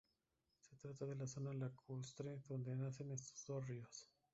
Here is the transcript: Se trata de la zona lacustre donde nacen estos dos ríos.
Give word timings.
Se 0.61 0.75
trata 0.77 1.05
de 1.05 1.13
la 1.15 1.27
zona 1.27 1.53
lacustre 1.53 2.41
donde 2.47 2.75
nacen 2.75 3.11
estos 3.11 3.45
dos 3.45 3.67
ríos. 3.67 4.09